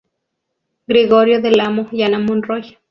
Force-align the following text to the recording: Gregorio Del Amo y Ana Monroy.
Gregorio 0.87 1.43
Del 1.43 1.59
Amo 1.59 1.87
y 1.91 2.01
Ana 2.01 2.17
Monroy. 2.17 2.79